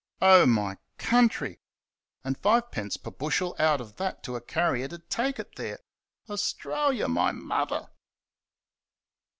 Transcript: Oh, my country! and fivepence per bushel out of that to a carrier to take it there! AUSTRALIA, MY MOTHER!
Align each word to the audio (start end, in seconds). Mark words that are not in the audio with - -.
Oh, 0.19 0.47
my 0.47 0.77
country! 0.97 1.59
and 2.23 2.35
fivepence 2.35 2.97
per 2.97 3.11
bushel 3.11 3.55
out 3.59 3.79
of 3.79 3.97
that 3.97 4.23
to 4.23 4.35
a 4.35 4.41
carrier 4.41 4.87
to 4.87 4.97
take 4.97 5.37
it 5.37 5.57
there! 5.57 5.77
AUSTRALIA, 6.27 7.07
MY 7.07 7.33
MOTHER! 7.33 7.87